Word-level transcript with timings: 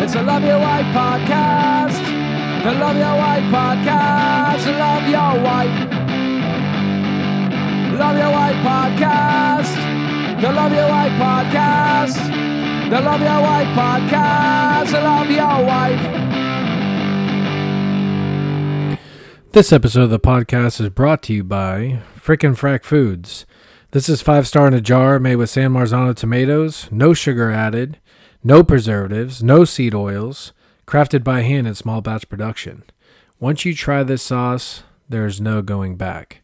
It's 0.00 0.12
the 0.12 0.22
Love 0.22 0.44
Your 0.44 0.60
Wife 0.60 0.86
podcast. 0.94 1.98
The 2.62 2.72
Love 2.72 2.96
Your 2.96 3.16
Wife 3.16 3.42
podcast. 3.52 4.78
Love 4.78 5.08
Your 5.08 5.42
Wife. 5.42 5.74
Love 7.98 8.16
Your 8.16 8.30
Wife 8.30 8.56
podcast. 8.64 9.74
The 10.40 10.52
Love 10.52 10.72
Your 10.72 10.88
Wife 10.88 11.12
podcast. 11.12 12.14
The 12.90 13.00
Love 13.00 13.20
Your 13.20 13.40
Wife 13.42 13.66
podcast. 13.76 14.92
Love 14.92 15.30
Your 15.30 15.64
Wife. 15.66 16.18
This 19.50 19.72
episode 19.72 20.02
of 20.04 20.10
the 20.10 20.20
podcast 20.20 20.80
is 20.80 20.90
brought 20.90 21.22
to 21.24 21.34
you 21.34 21.42
by 21.42 22.02
Frickin' 22.16 22.56
Frack 22.56 22.84
Foods. 22.84 23.46
This 23.90 24.08
is 24.08 24.22
five 24.22 24.46
star 24.46 24.68
in 24.68 24.74
a 24.74 24.80
jar 24.80 25.18
made 25.18 25.36
with 25.36 25.50
San 25.50 25.72
Marzano 25.72 26.14
tomatoes, 26.14 26.86
no 26.92 27.14
sugar 27.14 27.50
added, 27.50 27.98
no 28.48 28.64
preservatives, 28.64 29.42
no 29.42 29.66
seed 29.66 29.94
oils, 29.94 30.54
crafted 30.86 31.22
by 31.22 31.42
hand 31.42 31.66
in 31.66 31.74
small 31.74 32.00
batch 32.00 32.26
production. 32.30 32.82
Once 33.38 33.66
you 33.66 33.74
try 33.74 34.02
this 34.02 34.22
sauce, 34.22 34.82
there's 35.06 35.38
no 35.38 35.60
going 35.60 35.96
back. 35.96 36.40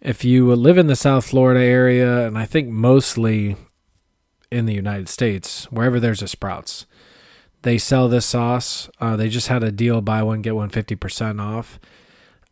If 0.00 0.24
you 0.24 0.54
live 0.54 0.78
in 0.78 0.86
the 0.86 0.96
South 0.96 1.26
Florida 1.26 1.60
area, 1.60 2.26
and 2.26 2.38
I 2.38 2.46
think 2.46 2.70
mostly 2.70 3.56
in 4.50 4.64
the 4.64 4.72
United 4.72 5.10
States, 5.10 5.70
wherever 5.70 6.00
there's 6.00 6.22
a 6.22 6.26
Sprouts, 6.26 6.86
they 7.60 7.76
sell 7.76 8.08
this 8.08 8.24
sauce. 8.24 8.88
Uh, 8.98 9.14
they 9.14 9.28
just 9.28 9.48
had 9.48 9.62
a 9.62 9.70
deal 9.70 10.00
buy 10.00 10.22
one, 10.22 10.40
get 10.40 10.56
one 10.56 10.70
50% 10.70 11.38
off. 11.38 11.78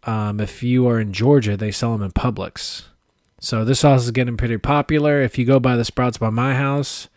Um, 0.02 0.40
if 0.40 0.62
you 0.62 0.86
are 0.88 1.00
in 1.00 1.14
Georgia, 1.14 1.56
they 1.56 1.70
sell 1.70 1.92
them 1.92 2.02
in 2.02 2.12
Publix. 2.12 2.82
So 3.40 3.64
this 3.64 3.80
sauce 3.80 4.04
is 4.04 4.10
getting 4.10 4.36
pretty 4.36 4.58
popular. 4.58 5.22
If 5.22 5.38
you 5.38 5.46
go 5.46 5.58
by 5.58 5.76
the 5.76 5.86
Sprouts 5.86 6.18
by 6.18 6.28
my 6.28 6.54
house, 6.54 7.08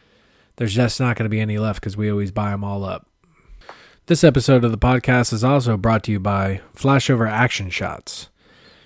there's 0.55 0.73
just 0.73 0.99
not 0.99 1.15
going 1.15 1.25
to 1.25 1.29
be 1.29 1.41
any 1.41 1.57
left 1.57 1.81
because 1.81 1.97
we 1.97 2.09
always 2.09 2.31
buy 2.31 2.51
them 2.51 2.63
all 2.63 2.83
up. 2.83 3.07
This 4.07 4.23
episode 4.23 4.63
of 4.63 4.71
the 4.71 4.77
podcast 4.77 5.33
is 5.33 5.43
also 5.43 5.77
brought 5.77 6.03
to 6.03 6.11
you 6.11 6.19
by 6.19 6.61
Flashover 6.75 7.29
Action 7.29 7.69
Shots. 7.69 8.29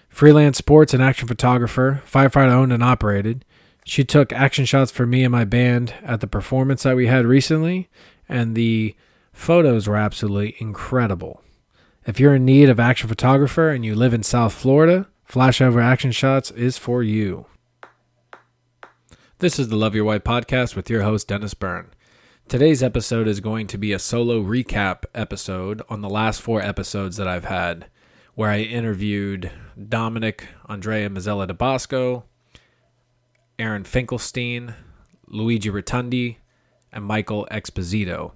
Freelance 0.07 0.57
sports 0.57 0.93
and 0.93 1.03
action 1.03 1.27
photographer, 1.27 2.01
firefighter 2.09 2.51
owned 2.51 2.73
and 2.73 2.83
operated. 2.83 3.45
She 3.85 4.03
took 4.03 4.31
action 4.31 4.65
shots 4.65 4.91
for 4.91 5.05
me 5.05 5.23
and 5.23 5.31
my 5.31 5.45
band 5.45 5.93
at 6.03 6.21
the 6.21 6.27
performance 6.27 6.83
that 6.83 6.95
we 6.95 7.07
had 7.07 7.25
recently, 7.25 7.89
and 8.27 8.55
the 8.55 8.95
photos 9.33 9.87
were 9.87 9.97
absolutely 9.97 10.55
incredible. 10.59 11.41
If 12.05 12.19
you're 12.19 12.35
in 12.35 12.45
need 12.45 12.69
of 12.69 12.79
action 12.79 13.09
photographer 13.09 13.69
and 13.69 13.85
you 13.85 13.95
live 13.95 14.13
in 14.13 14.23
South 14.23 14.53
Florida, 14.53 15.07
Flashover 15.29 15.83
Action 15.83 16.11
Shots 16.11 16.49
is 16.51 16.77
for 16.77 17.03
you. 17.03 17.45
This 19.39 19.57
is 19.57 19.69
the 19.69 19.77
Love 19.77 19.95
Your 19.95 20.03
Wife 20.03 20.25
podcast 20.25 20.75
with 20.75 20.89
your 20.89 21.03
host, 21.03 21.29
Dennis 21.29 21.53
Byrne. 21.53 21.91
Today's 22.49 22.83
episode 22.83 23.25
is 23.25 23.39
going 23.39 23.67
to 23.67 23.77
be 23.77 23.93
a 23.93 23.97
solo 23.97 24.43
recap 24.43 25.05
episode 25.15 25.81
on 25.87 26.01
the 26.01 26.09
last 26.09 26.41
four 26.41 26.61
episodes 26.61 27.15
that 27.15 27.27
I've 27.29 27.45
had, 27.45 27.85
where 28.35 28.49
I 28.49 28.59
interviewed 28.59 29.49
Dominic 29.87 30.49
Andrea 30.67 31.09
Mazzella 31.09 31.47
de 31.47 31.53
Bosco, 31.53 32.25
Aaron 33.57 33.85
Finkelstein, 33.85 34.75
Luigi 35.25 35.69
Rotundi, 35.69 36.35
and 36.91 37.05
Michael 37.05 37.47
Exposito. 37.49 38.33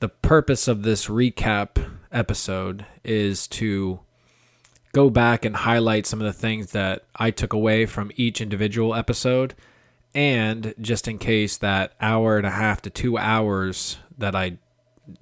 The 0.00 0.10
purpose 0.10 0.68
of 0.68 0.82
this 0.82 1.06
recap 1.06 1.82
episode 2.12 2.84
is 3.02 3.48
to 3.48 4.00
go 4.92 5.08
back 5.08 5.46
and 5.46 5.56
highlight 5.56 6.04
some 6.04 6.20
of 6.20 6.26
the 6.26 6.38
things 6.38 6.72
that 6.72 7.06
I 7.16 7.30
took 7.30 7.54
away 7.54 7.86
from 7.86 8.12
each 8.16 8.42
individual 8.42 8.94
episode. 8.94 9.54
And 10.14 10.74
just 10.80 11.06
in 11.06 11.18
case 11.18 11.56
that 11.58 11.92
hour 12.00 12.36
and 12.36 12.46
a 12.46 12.50
half 12.50 12.82
to 12.82 12.90
two 12.90 13.16
hours 13.16 13.98
that 14.18 14.34
I 14.34 14.44
you 14.44 14.58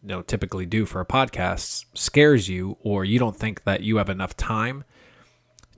know 0.03 0.23
typically 0.23 0.67
do 0.67 0.87
for 0.87 1.01
a 1.01 1.07
podcast 1.07 1.85
scares 1.95 2.49
you, 2.49 2.79
or 2.83 3.05
you 3.05 3.19
don't 3.19 3.37
think 3.37 3.65
that 3.65 3.83
you 3.83 3.99
have 3.99 4.09
enough 4.09 4.37
time 4.37 4.85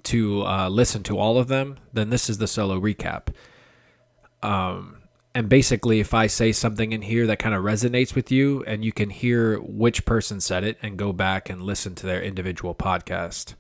to 0.05 0.43
uh, 0.47 0.69
listen 0.69 1.03
to 1.05 1.19
all 1.19 1.39
of 1.39 1.49
them, 1.49 1.79
then 1.93 2.11
this 2.11 2.31
is 2.31 2.39
the 2.39 2.47
solo 2.47 2.81
recap. 2.81 3.29
Um, 4.43 5.03
and 5.35 5.49
basically, 5.49 6.01
if 6.01 6.13
I 6.13 6.27
say 6.27 6.53
something 6.53 6.93
in 6.93 7.03
here 7.03 7.27
that 7.27 7.39
kind 7.39 7.55
of 7.55 7.63
resonates 7.63 8.15
with 8.15 8.33
you, 8.33 8.65
and 8.65 8.85
you 8.85 8.93
can 8.93 9.11
hear 9.11 9.59
which 9.61 10.05
person 10.05 10.41
said 10.41 10.65
it 10.65 10.79
and 10.83 10.97
go 10.97 11.13
back 11.13 11.49
and 11.49 11.63
listen 11.63 11.95
to 11.97 12.07
their 12.07 12.23
individual 12.23 12.75
podcast. 12.75 13.55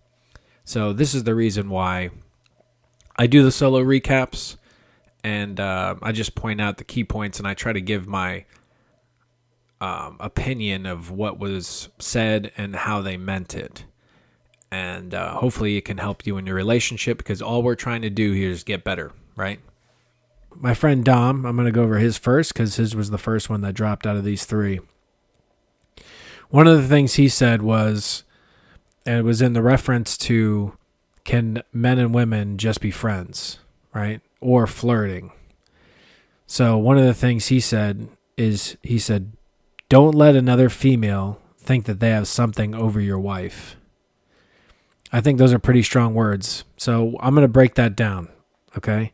So, 0.65 0.93
this 0.93 1.15
is 1.15 1.25
the 1.25 1.35
reason 1.35 1.71
why 1.71 2.11
I 3.17 3.27
do 3.27 3.45
the 3.45 3.53
solo 3.53 3.85
recaps, 3.85 4.57
and 5.23 5.59
uh, 5.61 5.97
I 6.03 6.13
just 6.13 6.35
point 6.35 6.61
out 6.61 6.79
the 6.79 6.85
key 6.85 7.05
points 7.05 7.39
and 7.39 7.47
I 7.47 7.55
try 7.55 7.73
to 7.73 7.81
give 7.81 8.07
my 8.07 8.45
um, 9.81 10.17
opinion 10.21 10.87
of 10.87 11.11
what 11.11 11.39
was 11.39 11.89
said 11.99 12.53
and 12.57 12.75
how 12.75 13.03
they 13.03 13.17
meant 13.17 13.55
it. 13.55 13.85
And 14.71 15.15
uh, 15.15 15.35
hopefully, 15.35 15.77
it 15.77 15.85
can 15.85 15.99
help 15.99 16.27
you 16.27 16.37
in 16.37 16.47
your 16.47 16.55
relationship 16.55 17.19
because 17.19 17.43
all 17.43 17.63
we're 17.63 17.75
trying 17.75 18.03
to 18.03 18.11
do 18.11 18.33
here 18.33 18.51
is 18.51 18.63
get 18.63 18.85
better, 18.85 19.13
right? 19.35 19.61
my 20.57 20.75
friend 20.75 21.05
Dom, 21.05 21.47
I'm 21.47 21.57
going 21.57 21.67
to 21.67 21.73
go 21.73 21.83
over 21.83 21.99
his 21.99 22.19
first 22.19 22.53
because 22.53 22.77
his 22.77 22.97
was 22.97 23.11
the 23.11 23.19
first 23.19 23.49
one 23.49 23.61
that 23.63 23.75
dropped 23.75 24.07
out 24.07 24.17
of 24.17 24.25
these 24.25 24.45
three. 24.45 24.81
One 26.49 26.67
of 26.67 26.81
the 26.81 26.89
things 26.89 27.15
he 27.15 27.29
said 27.29 27.63
was, 27.63 28.25
and 29.07 29.19
it 29.19 29.23
was 29.23 29.41
in 29.41 29.53
the 29.53 29.63
reference 29.63 30.17
to 30.19 30.77
can 31.25 31.63
men 31.73 31.99
and 31.99 32.15
women 32.15 32.59
just 32.59 32.81
be 32.81 32.91
friends, 32.91 33.59
right? 33.95 34.21
Or 34.41 34.67
flirting. 34.67 35.33
So 36.47 36.77
one 36.79 36.99
of 36.99 37.05
the 37.05 37.15
things 37.15 37.47
he 37.49 37.61
said 37.61 38.09
is 38.37 38.77
he 38.83 38.99
said, 38.99 39.33
don't 39.89 40.15
let 40.15 40.35
another 40.37 40.69
female 40.69 41.41
think 41.59 41.85
that 41.85 42.01
they 42.01 42.11
have 42.11 42.27
something 42.27 42.75
over 42.75 43.01
your 43.01 43.21
wife. 43.21 43.77
I 45.13 45.21
think 45.21 45.39
those 45.39 45.53
are 45.53 45.59
pretty 45.59 45.83
strong 45.83 46.15
words. 46.15 46.65
So 46.77 47.17
I'm 47.21 47.35
going 47.35 47.45
to 47.45 47.49
break 47.49 47.75
that 47.75 47.97
down, 47.97 48.29
okay? 48.77 49.13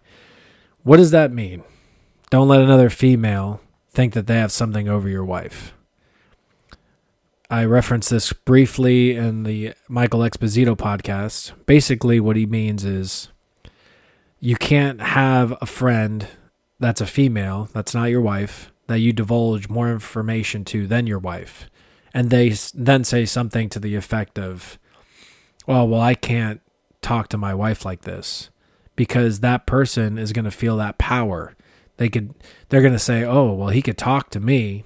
What 0.82 0.98
does 0.98 1.10
that 1.10 1.32
mean? 1.32 1.65
Don't 2.31 2.48
let 2.48 2.60
another 2.60 2.91
female 2.91 3.60
think 3.91 4.12
that 4.15 4.26
they 4.26 4.36
have 4.36 4.53
something 4.53 4.88
over 4.88 5.09
your 5.09 5.25
wife. 5.25 5.72
I 7.48 7.65
referenced 7.65 8.10
this 8.10 8.32
briefly 8.32 9.15
in 9.16 9.44
the 9.44 9.72
Michael 9.88 10.20
Exposito 10.20 10.76
podcast. 10.76 11.53
Basically, 11.65 12.20
what 12.20 12.36
he 12.36 12.44
means 12.44 12.84
is 12.84 13.28
you 14.41 14.56
can't 14.56 15.00
have 15.00 15.56
a 15.60 15.66
friend 15.66 16.28
that's 16.78 17.00
a 17.00 17.06
female, 17.06 17.69
that's 17.72 17.94
not 17.94 18.10
your 18.10 18.20
wife, 18.20 18.70
that 18.86 18.98
you 18.98 19.12
divulge 19.12 19.69
more 19.69 19.91
information 19.91 20.64
to 20.66 20.86
than 20.86 21.06
your 21.06 21.19
wife. 21.19 21.70
And 22.12 22.30
they 22.30 22.54
then 22.74 23.04
say 23.04 23.24
something 23.24 23.69
to 23.70 23.80
the 23.80 23.94
effect 23.94 24.38
of, 24.38 24.78
well, 25.66 25.86
well, 25.88 26.00
I 26.00 26.14
can't 26.14 26.60
talk 27.02 27.28
to 27.28 27.38
my 27.38 27.54
wife 27.54 27.84
like 27.84 28.02
this 28.02 28.50
because 28.97 29.41
that 29.41 29.66
person 29.66 30.19
is 30.19 30.32
going 30.32 30.44
to 30.44 30.50
feel 30.50 30.76
that 30.78 30.98
power. 30.98 31.54
They 31.98 32.08
could 32.08 32.34
they're 32.68 32.82
going 32.82 32.92
to 32.92 32.98
say, 32.98 33.24
"Oh, 33.24 33.53
well 33.53 33.68
he 33.68 33.82
could 33.82 33.97
talk 33.97 34.30
to 34.30 34.41
me." 34.41 34.84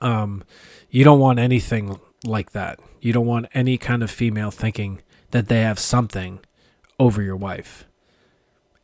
Um 0.00 0.44
you 0.90 1.04
don't 1.04 1.18
want 1.20 1.38
anything 1.38 1.98
like 2.24 2.52
that. 2.52 2.78
You 3.00 3.12
don't 3.12 3.26
want 3.26 3.48
any 3.54 3.76
kind 3.76 4.02
of 4.02 4.10
female 4.10 4.50
thinking 4.50 5.02
that 5.32 5.48
they 5.48 5.60
have 5.60 5.78
something 5.78 6.40
over 6.98 7.22
your 7.22 7.36
wife. 7.36 7.86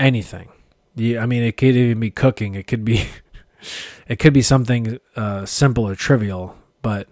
Anything. 0.00 0.48
I 0.98 1.26
mean, 1.26 1.42
it 1.42 1.58
could 1.58 1.76
even 1.76 2.00
be 2.00 2.10
cooking. 2.10 2.54
It 2.54 2.66
could 2.66 2.86
be, 2.86 3.06
it 4.08 4.18
could 4.18 4.32
be 4.32 4.40
something 4.40 4.98
uh, 5.14 5.44
simple 5.44 5.86
or 5.86 5.94
trivial. 5.94 6.56
But 6.80 7.06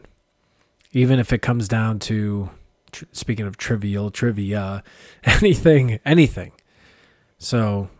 even 0.92 1.18
if 1.18 1.30
it 1.30 1.42
comes 1.42 1.68
down 1.68 1.98
to, 2.00 2.48
tr- 2.90 3.04
speaking 3.12 3.46
of 3.46 3.58
trivial 3.58 4.10
trivia, 4.10 4.82
anything, 5.24 6.00
anything, 6.06 6.52
so 7.36 7.90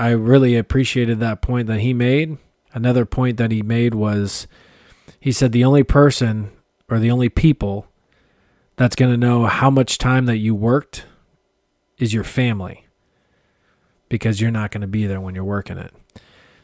I 0.00 0.10
really 0.10 0.56
appreciated 0.56 1.20
that 1.20 1.40
point 1.40 1.68
that 1.68 1.80
he 1.80 1.94
made. 1.94 2.36
Another 2.72 3.04
point 3.04 3.36
that 3.36 3.52
he 3.52 3.62
made 3.62 3.94
was 3.94 4.48
he 5.20 5.30
said 5.30 5.52
the 5.52 5.64
only 5.64 5.84
person 5.84 6.50
or 6.88 6.98
the 6.98 7.12
only 7.12 7.28
people 7.28 7.86
that's 8.74 8.96
going 8.96 9.10
to 9.12 9.16
know 9.16 9.46
how 9.46 9.70
much 9.70 9.98
time 9.98 10.26
that 10.26 10.38
you 10.38 10.54
worked 10.54 11.04
is 11.98 12.12
your 12.12 12.24
family 12.24 12.86
because 14.10 14.42
you're 14.42 14.50
not 14.50 14.70
going 14.70 14.82
to 14.82 14.86
be 14.86 15.06
there 15.06 15.22
when 15.22 15.34
you're 15.34 15.44
working 15.44 15.78
it. 15.78 15.94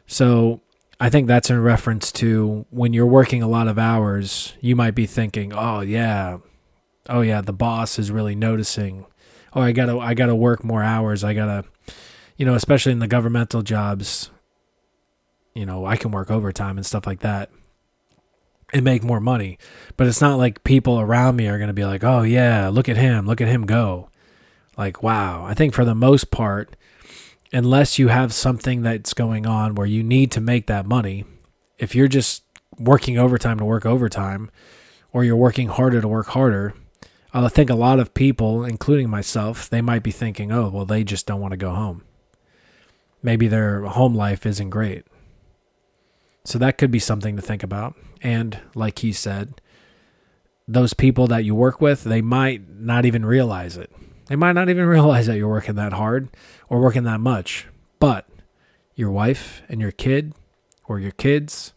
So 0.07 0.61
I 1.01 1.09
think 1.09 1.27
that's 1.27 1.49
in 1.49 1.63
reference 1.63 2.13
to 2.13 2.67
when 2.69 2.93
you're 2.93 3.07
working 3.07 3.43
a 3.43 3.49
lot 3.49 3.69
of 3.69 3.79
hours, 3.79 4.53
you 4.61 4.77
might 4.77 4.95
be 4.95 5.07
thinking, 5.07 5.55
"Oh 5.55 5.81
yeah, 5.81 6.39
oh 7.09 7.23
yeah, 7.23 7.41
the 7.41 7.55
boss 7.55 7.99
is 7.99 8.11
really 8.11 8.35
noticing. 8.35 9.07
Oh, 9.55 9.63
I 9.63 9.73
gotta, 9.73 9.99
I 9.99 10.13
gotta 10.13 10.37
work 10.37 10.63
more 10.63 10.83
hours. 10.83 11.25
I 11.25 11.33
gotta, 11.33 11.65
you 12.37 12.45
know, 12.45 12.55
especially 12.55 12.93
in 12.93 12.99
the 12.99 13.09
governmental 13.09 13.63
jobs, 13.63 14.31
you 15.55 15.65
know, 15.65 15.87
I 15.87 15.97
can 15.97 16.11
work 16.11 16.31
overtime 16.31 16.77
and 16.77 16.85
stuff 16.85 17.07
like 17.07 17.21
that 17.21 17.51
and 18.73 18.85
make 18.85 19.03
more 19.03 19.21
money. 19.21 19.59
But 19.97 20.07
it's 20.07 20.21
not 20.21 20.37
like 20.37 20.65
people 20.65 21.01
around 21.01 21.37
me 21.37 21.49
are 21.49 21.59
going 21.59 21.69
to 21.69 21.75
be 21.75 21.85
like, 21.85 22.05
oh, 22.05 22.23
yeah, 22.23 22.69
look 22.69 22.89
at 22.89 22.97
him, 22.97 23.27
look 23.27 23.41
at 23.41 23.49
him 23.49 23.65
go. 23.65 24.11
Like, 24.77 25.03
wow. 25.03 25.47
I 25.47 25.55
think 25.55 25.73
for 25.73 25.85
the 25.85 25.95
most 25.95 26.31
part, 26.31 26.76
unless 27.57 27.99
you 27.99 28.09
have 28.09 28.35
something 28.35 28.83
that's 28.83 29.15
going 29.15 29.47
on 29.47 29.75
where 29.75 29.87
you 29.87 30.03
need 30.03 30.31
to 30.31 30.43
make 30.43 30.67
that 30.67 30.85
money, 30.85 31.25
if 31.79 31.95
you're 31.95 32.07
just 32.07 32.45
working 32.79 33.17
overtime 33.17 33.59
to 33.59 33.65
work 33.65 33.87
overtime 33.87 34.51
or 35.11 35.25
you're 35.25 35.35
working 35.35 35.69
harder 35.69 36.03
to 36.03 36.07
work 36.07 36.27
harder, 36.27 36.75
I 37.33 37.49
think 37.49 37.71
a 37.71 37.75
lot 37.75 37.99
of 37.99 38.13
people, 38.13 38.63
including 38.63 39.09
myself, 39.09 39.71
they 39.71 39.81
might 39.81 40.03
be 40.03 40.11
thinking, 40.11 40.53
oh, 40.53 40.69
well, 40.69 40.85
they 40.85 41.03
just 41.03 41.27
don't 41.27 41.41
want 41.41 41.53
to 41.53 41.57
go 41.57 41.71
home. 41.71 42.05
Maybe 43.23 43.49
their 43.49 43.81
home 43.87 44.15
life 44.15 44.45
isn't 44.45 44.69
great. 44.69 45.07
So 46.45 46.59
that 46.59 46.77
could 46.77 46.91
be 46.91 46.99
something 46.99 47.37
to 47.37 47.43
think 47.43 47.63
about. 47.63 47.95
And 48.21 48.61
like 48.75 48.99
he 48.99 49.13
said, 49.13 49.63
those 50.69 50.93
people 50.93 51.27
that 51.29 51.47
you 51.47 51.55
work 51.55 51.81
with, 51.81 52.05
they 52.05 52.21
might 52.21 52.69
not 52.69 53.07
even 53.07 53.25
realize 53.25 53.79
it. 53.79 53.91
They 54.27 54.37
might 54.37 54.53
not 54.53 54.69
even 54.69 54.87
realize 54.87 55.27
that 55.27 55.37
you're 55.37 55.49
working 55.49 55.77
that 55.77 55.93
hard 55.93 56.29
or 56.69 56.81
working 56.81 57.05
that 57.05 57.21
much. 57.21 57.67
But 57.99 58.29
your 58.95 59.11
wife 59.11 59.63
and 59.69 59.81
your 59.81 59.93
kid 59.93 60.35
or 60.87 61.01
your 61.01 61.13
kids, 61.13 61.73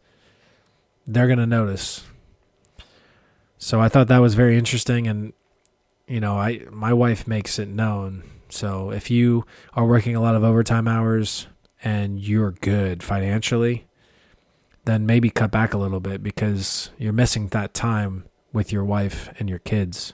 they're 1.06 1.28
going 1.28 1.40
to 1.40 1.46
notice. 1.46 2.04
So 3.58 3.82
I 3.82 3.90
thought 3.90 4.08
that 4.08 4.20
was 4.20 4.36
very 4.36 4.58
interesting 4.58 5.08
and 5.08 5.34
you 6.08 6.20
know, 6.20 6.38
I 6.38 6.66
my 6.72 6.92
wife 6.92 7.28
makes 7.28 7.60
it 7.60 7.70
known. 7.70 8.24
So 8.50 8.92
if 8.92 9.12
you 9.12 9.46
are 9.74 9.86
working 9.86 10.16
a 10.16 10.22
lot 10.22 10.36
of 10.36 10.44
overtime 10.44 10.88
hours 10.88 11.46
and 11.84 12.20
you're 12.20 12.52
good 12.52 13.04
financially, 13.04 13.86
then 14.86 15.06
maybe 15.06 15.30
cut 15.30 15.52
back 15.52 15.74
a 15.74 15.78
little 15.78 16.00
bit 16.00 16.24
because 16.24 16.90
you're 16.98 17.14
missing 17.14 17.50
that 17.50 17.76
time 17.76 18.26
with 18.52 18.74
your 18.74 18.84
wife 18.84 19.30
and 19.38 19.48
your 19.48 19.60
kids. 19.60 20.14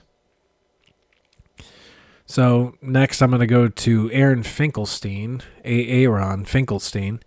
So 2.26 2.74
next, 2.82 3.22
I'm 3.22 3.30
going 3.30 3.40
to 3.40 3.46
go 3.46 3.68
to 3.68 4.10
Aaron 4.12 4.42
Finkelstein, 4.42 5.42
Aaron 5.64 6.44
Finkelstein. 6.44 7.20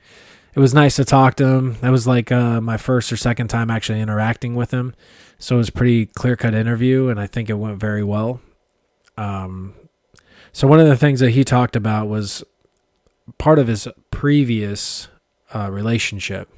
It 0.53 0.59
was 0.59 0.73
nice 0.73 0.97
to 0.97 1.05
talk 1.05 1.35
to 1.35 1.47
him. 1.47 1.77
That 1.81 1.91
was 1.91 2.05
like 2.05 2.31
uh, 2.31 2.59
my 2.59 2.75
first 2.75 3.11
or 3.11 3.17
second 3.17 3.47
time 3.47 3.71
actually 3.71 4.01
interacting 4.01 4.55
with 4.55 4.71
him, 4.71 4.93
so 5.37 5.55
it 5.55 5.59
was 5.59 5.69
a 5.69 5.73
pretty 5.73 6.07
clear 6.07 6.35
cut 6.35 6.53
interview, 6.53 7.07
and 7.07 7.19
I 7.19 7.27
think 7.27 7.49
it 7.49 7.53
went 7.53 7.79
very 7.79 8.03
well. 8.03 8.41
Um, 9.15 9.73
so 10.51 10.67
one 10.67 10.79
of 10.79 10.87
the 10.87 10.97
things 10.97 11.21
that 11.21 11.31
he 11.31 11.43
talked 11.45 11.75
about 11.77 12.09
was 12.09 12.43
part 13.37 13.57
of 13.57 13.67
his 13.67 13.87
previous 14.11 15.07
uh, 15.55 15.69
relationship, 15.71 16.49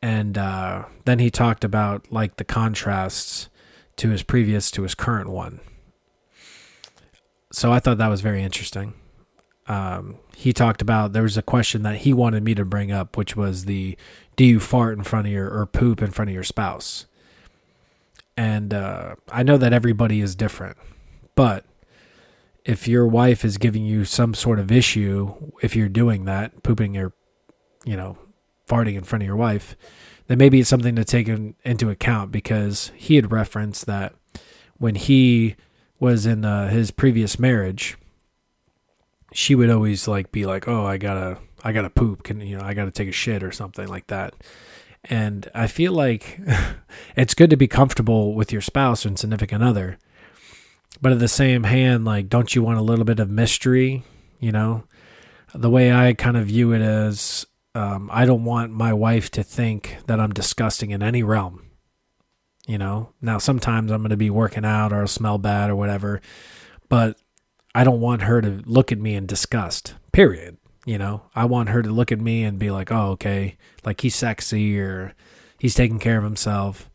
and 0.00 0.38
uh, 0.38 0.84
then 1.06 1.18
he 1.18 1.30
talked 1.30 1.64
about 1.64 2.12
like 2.12 2.36
the 2.36 2.44
contrasts 2.44 3.48
to 3.96 4.10
his 4.10 4.22
previous 4.22 4.70
to 4.70 4.82
his 4.82 4.94
current 4.94 5.30
one. 5.30 5.60
So 7.56 7.72
I 7.72 7.80
thought 7.80 7.98
that 7.98 8.08
was 8.08 8.20
very 8.20 8.42
interesting. 8.42 8.94
Um, 9.66 10.16
he 10.36 10.52
talked 10.52 10.82
about 10.82 11.12
there 11.12 11.22
was 11.22 11.36
a 11.36 11.42
question 11.42 11.82
that 11.82 11.96
he 11.98 12.12
wanted 12.12 12.44
me 12.44 12.54
to 12.54 12.64
bring 12.64 12.92
up, 12.92 13.16
which 13.16 13.34
was 13.34 13.64
the 13.64 13.96
do 14.36 14.44
you 14.44 14.60
fart 14.60 14.96
in 14.96 15.04
front 15.04 15.26
of 15.26 15.32
your 15.32 15.48
or 15.48 15.66
poop 15.66 16.02
in 16.02 16.10
front 16.10 16.28
of 16.28 16.34
your 16.34 16.44
spouse? 16.44 17.06
And 18.36 18.74
uh, 18.74 19.16
I 19.32 19.42
know 19.42 19.56
that 19.56 19.72
everybody 19.72 20.20
is 20.20 20.36
different 20.36 20.76
but 21.36 21.64
if 22.64 22.88
your 22.88 23.06
wife 23.06 23.44
is 23.44 23.58
giving 23.58 23.84
you 23.84 24.04
some 24.04 24.34
sort 24.34 24.58
of 24.58 24.72
issue, 24.72 25.52
if 25.62 25.76
you're 25.76 25.88
doing 25.88 26.24
that, 26.24 26.64
pooping 26.64 26.96
or, 26.96 27.12
you 27.84 27.96
know, 27.96 28.18
farting 28.68 28.96
in 28.96 29.04
front 29.04 29.22
of 29.22 29.26
your 29.26 29.36
wife, 29.36 29.76
then 30.26 30.38
maybe 30.38 30.58
it's 30.58 30.68
something 30.68 30.96
to 30.96 31.04
take 31.04 31.28
in, 31.28 31.54
into 31.64 31.90
account 31.90 32.32
because 32.32 32.90
he 32.96 33.14
had 33.14 33.30
referenced 33.30 33.86
that 33.86 34.14
when 34.78 34.96
he 34.96 35.54
was 35.98 36.26
in 36.26 36.44
uh, 36.44 36.68
his 36.68 36.90
previous 36.90 37.38
marriage, 37.38 37.96
she 39.32 39.54
would 39.54 39.70
always 39.70 40.06
like 40.08 40.32
be 40.32 40.46
like, 40.46 40.68
"Oh, 40.68 40.86
I 40.86 40.96
gotta, 40.96 41.38
I 41.64 41.72
gotta 41.72 41.90
poop. 41.90 42.22
Can 42.24 42.40
you 42.40 42.58
know, 42.58 42.64
I 42.64 42.74
gotta 42.74 42.90
take 42.90 43.08
a 43.08 43.12
shit 43.12 43.42
or 43.42 43.52
something 43.52 43.88
like 43.88 44.06
that." 44.08 44.34
And 45.04 45.48
I 45.54 45.66
feel 45.66 45.92
like 45.92 46.40
it's 47.16 47.34
good 47.34 47.50
to 47.50 47.56
be 47.56 47.68
comfortable 47.68 48.34
with 48.34 48.52
your 48.52 48.62
spouse 48.62 49.04
and 49.04 49.18
significant 49.18 49.62
other, 49.62 49.98
but 51.00 51.12
at 51.12 51.18
the 51.18 51.28
same 51.28 51.64
hand, 51.64 52.04
like, 52.04 52.28
don't 52.28 52.54
you 52.54 52.62
want 52.62 52.78
a 52.78 52.82
little 52.82 53.04
bit 53.04 53.20
of 53.20 53.30
mystery? 53.30 54.04
You 54.40 54.52
know, 54.52 54.84
the 55.54 55.70
way 55.70 55.92
I 55.92 56.12
kind 56.14 56.36
of 56.36 56.46
view 56.46 56.72
it 56.72 56.82
is, 56.82 57.46
um, 57.74 58.10
I 58.12 58.26
don't 58.26 58.44
want 58.44 58.72
my 58.72 58.92
wife 58.92 59.30
to 59.32 59.42
think 59.42 59.98
that 60.06 60.20
I'm 60.20 60.32
disgusting 60.32 60.90
in 60.90 61.02
any 61.02 61.22
realm. 61.22 61.65
You 62.66 62.78
know, 62.78 63.10
now 63.22 63.38
sometimes 63.38 63.92
I'm 63.92 64.00
going 64.00 64.10
to 64.10 64.16
be 64.16 64.30
working 64.30 64.64
out 64.64 64.92
or 64.92 65.02
I'll 65.02 65.06
smell 65.06 65.38
bad 65.38 65.70
or 65.70 65.76
whatever, 65.76 66.20
but 66.88 67.16
I 67.74 67.84
don't 67.84 68.00
want 68.00 68.22
her 68.22 68.40
to 68.40 68.62
look 68.66 68.90
at 68.90 68.98
me 68.98 69.14
in 69.14 69.26
disgust, 69.26 69.94
period. 70.12 70.56
You 70.84 70.98
know, 70.98 71.22
I 71.34 71.44
want 71.44 71.68
her 71.68 71.82
to 71.82 71.90
look 71.90 72.10
at 72.10 72.20
me 72.20 72.42
and 72.44 72.58
be 72.58 72.70
like, 72.70 72.90
oh, 72.90 73.10
okay, 73.12 73.56
like 73.84 74.00
he's 74.00 74.14
sexy 74.14 74.78
or 74.78 75.14
he's 75.58 75.74
taking 75.74 75.98
care 75.98 76.18
of 76.18 76.24
himself 76.24 76.90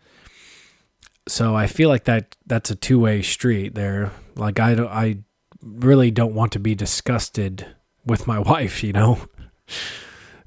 so 1.28 1.56
I 1.56 1.68
feel 1.68 1.90
like 1.90 2.06
that 2.06 2.36
that's 2.46 2.72
a 2.72 2.76
two 2.76 3.00
way 3.00 3.22
street 3.22 3.76
there. 3.76 4.12
Like 4.36 4.60
I 4.60 4.76
don't, 4.76 4.92
I 4.92 5.20
really 5.62 6.12
don't 6.12 6.34
want 6.34 6.52
to 6.54 6.60
be 6.60 6.76
disgusted 6.76 7.68
with 8.06 8.28
my 8.28 8.40
wife, 8.52 8.84
you 8.84 8.94
know, 8.94 9.20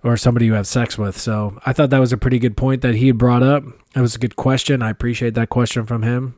or 0.05 0.17
somebody 0.17 0.47
you 0.47 0.53
have 0.53 0.67
sex 0.67 0.99
with. 0.99 1.19
So 1.19 1.59
I 1.65 1.73
thought 1.73 1.91
that 1.91 1.99
was 1.99 2.13
a 2.13 2.19
pretty 2.19 2.39
good 2.39 2.57
point 2.57 2.83
that 2.83 2.95
he 2.95 3.09
had 3.09 3.19
brought 3.19 3.43
up. 3.43 3.65
It 3.97 4.01
was 4.01 4.15
a 4.15 4.19
good 4.19 4.37
question. 4.37 4.83
I 4.83 4.91
appreciate 4.91 5.35
that 5.35 5.49
question 5.49 5.87
from 5.87 6.03
him. 6.03 6.37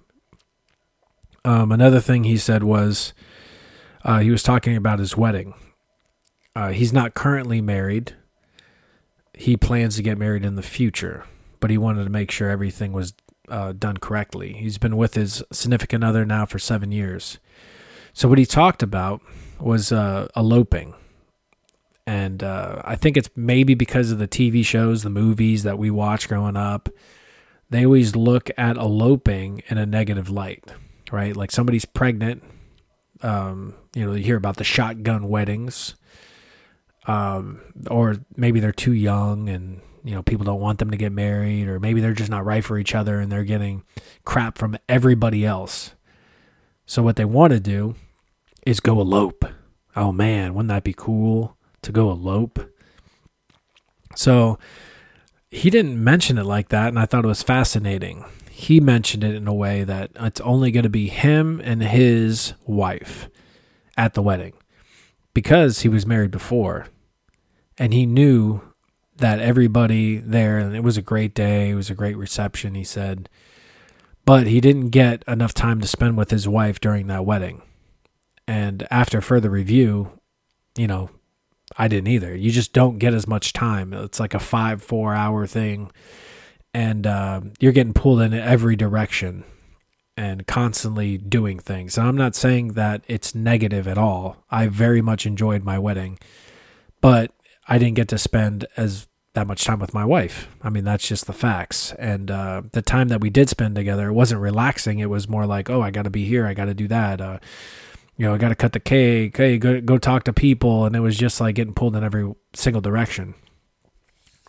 Um, 1.44 1.72
another 1.72 2.00
thing 2.00 2.24
he 2.24 2.38
said 2.38 2.62
was 2.62 3.12
uh, 4.04 4.20
he 4.20 4.30
was 4.30 4.42
talking 4.42 4.76
about 4.76 5.00
his 5.00 5.16
wedding. 5.16 5.54
Uh, 6.54 6.70
he's 6.70 6.92
not 6.92 7.14
currently 7.14 7.60
married. 7.60 8.14
He 9.34 9.56
plans 9.56 9.96
to 9.96 10.02
get 10.02 10.16
married 10.16 10.44
in 10.44 10.54
the 10.54 10.62
future, 10.62 11.24
but 11.60 11.70
he 11.70 11.76
wanted 11.76 12.04
to 12.04 12.10
make 12.10 12.30
sure 12.30 12.48
everything 12.48 12.92
was 12.92 13.14
uh, 13.48 13.72
done 13.72 13.98
correctly. 13.98 14.54
He's 14.54 14.78
been 14.78 14.96
with 14.96 15.14
his 15.14 15.42
significant 15.52 16.02
other 16.02 16.24
now 16.24 16.46
for 16.46 16.58
seven 16.58 16.92
years. 16.92 17.38
So 18.12 18.28
what 18.28 18.38
he 18.38 18.46
talked 18.46 18.82
about 18.82 19.20
was 19.60 19.92
uh, 19.92 20.28
eloping, 20.34 20.94
and 22.06 22.42
uh, 22.42 22.82
I 22.84 22.96
think 22.96 23.16
it's 23.16 23.28
maybe 23.34 23.74
because 23.74 24.12
of 24.12 24.18
the 24.18 24.28
TV 24.28 24.64
shows, 24.64 25.02
the 25.02 25.10
movies 25.10 25.64
that 25.64 25.78
we 25.78 25.90
watch 25.90 26.28
growing 26.28 26.56
up. 26.56 26.88
They 27.68 27.84
always 27.84 28.14
look 28.14 28.48
at 28.56 28.76
eloping 28.76 29.62
in 29.66 29.76
a 29.76 29.86
negative 29.86 30.30
light, 30.30 30.64
right? 31.10 31.36
Like 31.36 31.50
somebody's 31.50 31.84
pregnant. 31.84 32.44
Um, 33.22 33.74
you 33.94 34.06
know, 34.06 34.12
you 34.12 34.22
hear 34.22 34.36
about 34.36 34.56
the 34.56 34.62
shotgun 34.62 35.28
weddings, 35.28 35.96
um, 37.06 37.60
or 37.90 38.18
maybe 38.36 38.60
they're 38.60 38.72
too 38.72 38.92
young 38.92 39.48
and 39.48 39.80
you 40.04 40.14
know 40.14 40.22
people 40.22 40.44
don't 40.44 40.60
want 40.60 40.78
them 40.78 40.90
to 40.92 40.96
get 40.96 41.10
married 41.10 41.66
or 41.66 41.80
maybe 41.80 42.00
they're 42.00 42.12
just 42.12 42.30
not 42.30 42.44
right 42.44 42.64
for 42.64 42.78
each 42.78 42.94
other 42.94 43.18
and 43.18 43.30
they're 43.30 43.44
getting 43.44 43.82
crap 44.24 44.56
from 44.56 44.76
everybody 44.88 45.44
else 45.44 45.94
so 46.86 47.02
what 47.02 47.16
they 47.16 47.24
want 47.24 47.52
to 47.52 47.58
do 47.58 47.96
is 48.64 48.78
go 48.78 49.00
elope 49.00 49.44
oh 49.96 50.12
man 50.12 50.54
wouldn't 50.54 50.68
that 50.68 50.84
be 50.84 50.94
cool 50.96 51.55
to 51.82 51.92
go 51.92 52.10
elope 52.10 52.58
so 54.14 54.58
he 55.50 55.70
didn't 55.70 56.02
mention 56.02 56.38
it 56.38 56.44
like 56.44 56.68
that 56.68 56.88
and 56.88 56.98
i 56.98 57.06
thought 57.06 57.24
it 57.24 57.28
was 57.28 57.42
fascinating 57.42 58.24
he 58.50 58.80
mentioned 58.80 59.22
it 59.22 59.34
in 59.34 59.46
a 59.46 59.54
way 59.54 59.84
that 59.84 60.10
it's 60.16 60.40
only 60.40 60.70
going 60.70 60.82
to 60.82 60.88
be 60.88 61.08
him 61.08 61.60
and 61.62 61.82
his 61.82 62.54
wife 62.64 63.28
at 63.96 64.14
the 64.14 64.22
wedding 64.22 64.54
because 65.34 65.80
he 65.80 65.88
was 65.88 66.06
married 66.06 66.30
before 66.30 66.86
and 67.78 67.92
he 67.92 68.06
knew 68.06 68.62
that 69.18 69.40
everybody 69.40 70.18
there, 70.18 70.58
and 70.58 70.76
it 70.76 70.82
was 70.82 70.96
a 70.96 71.02
great 71.02 71.34
day. 71.34 71.70
It 71.70 71.74
was 71.74 71.90
a 71.90 71.94
great 71.94 72.16
reception, 72.16 72.74
he 72.74 72.84
said. 72.84 73.28
But 74.24 74.46
he 74.46 74.60
didn't 74.60 74.90
get 74.90 75.22
enough 75.26 75.54
time 75.54 75.80
to 75.80 75.86
spend 75.86 76.16
with 76.16 76.30
his 76.30 76.48
wife 76.48 76.80
during 76.80 77.06
that 77.06 77.24
wedding. 77.24 77.62
And 78.46 78.86
after 78.90 79.20
further 79.20 79.50
review, 79.50 80.20
you 80.76 80.86
know, 80.86 81.10
I 81.78 81.88
didn't 81.88 82.08
either. 82.08 82.34
You 82.34 82.50
just 82.50 82.72
don't 82.72 82.98
get 82.98 83.14
as 83.14 83.26
much 83.26 83.52
time. 83.52 83.92
It's 83.92 84.20
like 84.20 84.34
a 84.34 84.38
five, 84.38 84.82
four 84.82 85.14
hour 85.14 85.46
thing. 85.46 85.90
And 86.72 87.06
uh, 87.06 87.40
you're 87.58 87.72
getting 87.72 87.94
pulled 87.94 88.20
in 88.20 88.34
every 88.34 88.76
direction 88.76 89.44
and 90.16 90.46
constantly 90.46 91.18
doing 91.18 91.58
things. 91.58 91.98
And 91.98 92.06
I'm 92.06 92.16
not 92.16 92.34
saying 92.34 92.68
that 92.72 93.02
it's 93.06 93.34
negative 93.34 93.86
at 93.86 93.98
all. 93.98 94.44
I 94.50 94.68
very 94.68 95.02
much 95.02 95.26
enjoyed 95.26 95.62
my 95.62 95.78
wedding. 95.78 96.18
But 97.00 97.32
I 97.68 97.78
didn't 97.78 97.96
get 97.96 98.08
to 98.08 98.18
spend 98.18 98.66
as 98.76 99.06
that 99.34 99.46
much 99.46 99.64
time 99.64 99.78
with 99.78 99.92
my 99.92 100.04
wife. 100.04 100.48
I 100.62 100.70
mean, 100.70 100.84
that's 100.84 101.06
just 101.06 101.26
the 101.26 101.32
facts. 101.34 101.92
And 101.98 102.30
uh, 102.30 102.62
the 102.72 102.80
time 102.80 103.08
that 103.08 103.20
we 103.20 103.28
did 103.28 103.50
spend 103.50 103.74
together, 103.74 104.08
it 104.08 104.14
wasn't 104.14 104.40
relaxing. 104.40 104.98
It 104.98 105.10
was 105.10 105.28
more 105.28 105.46
like, 105.46 105.68
oh, 105.68 105.82
I 105.82 105.90
got 105.90 106.04
to 106.04 106.10
be 106.10 106.24
here. 106.24 106.46
I 106.46 106.54
got 106.54 106.64
to 106.64 106.74
do 106.74 106.88
that. 106.88 107.20
Uh, 107.20 107.38
you 108.16 108.26
know, 108.26 108.34
I 108.34 108.38
got 108.38 108.48
to 108.48 108.54
cut 108.54 108.72
the 108.72 108.80
cake. 108.80 109.36
Hey, 109.36 109.58
go 109.58 109.80
go 109.80 109.98
talk 109.98 110.24
to 110.24 110.32
people. 110.32 110.86
And 110.86 110.96
it 110.96 111.00
was 111.00 111.16
just 111.16 111.40
like 111.40 111.54
getting 111.54 111.74
pulled 111.74 111.96
in 111.96 112.04
every 112.04 112.32
single 112.54 112.80
direction. 112.80 113.34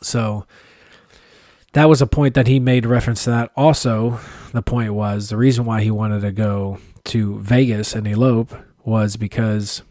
So 0.01 0.45
that 1.73 1.89
was 1.89 2.01
a 2.01 2.07
point 2.07 2.33
that 2.35 2.47
he 2.47 2.59
made 2.59 2.85
reference 2.85 3.25
to 3.25 3.31
that. 3.31 3.51
Also, 3.55 4.19
the 4.53 4.61
point 4.61 4.93
was 4.93 5.29
the 5.29 5.37
reason 5.37 5.65
why 5.65 5.81
he 5.81 5.91
wanted 5.91 6.21
to 6.21 6.31
go 6.31 6.79
to 7.05 7.39
Vegas 7.39 7.93
and 7.93 8.07
elope 8.07 8.53
was 8.83 9.17
because 9.17 9.81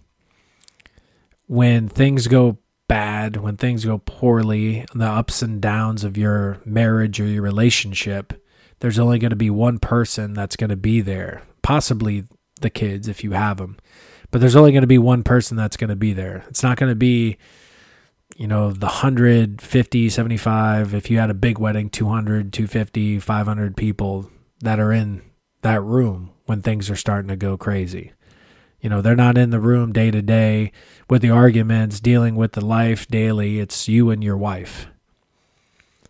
when 1.47 1.88
things 1.88 2.28
go 2.28 2.59
bad, 2.88 3.37
when 3.37 3.56
things 3.56 3.85
go 3.85 3.99
poorly, 3.99 4.87
the 4.95 5.04
ups 5.04 5.42
and 5.42 5.61
downs 5.61 6.02
of 6.04 6.16
your 6.16 6.61
marriage 6.64 7.21
or 7.21 7.26
your 7.26 7.42
relationship, 7.42 8.33
there's 8.80 8.99
only 8.99 9.18
going 9.18 9.30
to 9.30 9.37
be 9.37 9.50
one 9.50 9.78
person 9.78 10.33
that's 10.35 10.56
going 10.56 10.71
to 10.71 10.76
be 10.76 11.00
there, 11.00 11.42
possibly 11.62 12.25
the 12.60 12.70
kids 12.70 13.08
if 13.08 13.22
you 13.22 13.32
have 13.32 13.58
them. 13.58 13.76
But 14.30 14.40
there's 14.40 14.56
only 14.56 14.72
going 14.72 14.82
to 14.82 14.88
be 14.88 14.98
one 14.98 15.22
person 15.22 15.56
that's 15.56 15.76
going 15.76 15.90
to 15.90 15.96
be 15.96 16.12
there. 16.12 16.44
It's 16.48 16.62
not 16.62 16.76
going 16.76 16.90
to 16.90 16.96
be 16.96 17.38
you 18.36 18.46
know 18.46 18.70
the 18.70 18.86
150 18.86 20.08
75 20.10 20.94
if 20.94 21.10
you 21.10 21.18
had 21.18 21.30
a 21.30 21.34
big 21.34 21.58
wedding 21.58 21.88
200 21.88 22.52
250 22.52 23.20
500 23.20 23.76
people 23.76 24.30
that 24.60 24.80
are 24.80 24.92
in 24.92 25.22
that 25.62 25.82
room 25.82 26.32
when 26.44 26.62
things 26.62 26.90
are 26.90 26.96
starting 26.96 27.28
to 27.28 27.36
go 27.36 27.56
crazy. 27.56 28.12
You 28.80 28.90
know 28.90 29.00
they're 29.00 29.16
not 29.16 29.38
in 29.38 29.50
the 29.50 29.60
room 29.60 29.92
day 29.92 30.10
to 30.10 30.22
day 30.22 30.72
with 31.08 31.22
the 31.22 31.30
arguments 31.30 32.00
dealing 32.00 32.36
with 32.36 32.52
the 32.52 32.64
life 32.64 33.06
daily. 33.08 33.58
It's 33.58 33.88
you 33.88 34.10
and 34.10 34.22
your 34.22 34.36
wife. 34.36 34.88